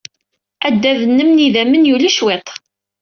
[0.67, 2.47] Adad-nnem n yidammen yuli cwiṭ.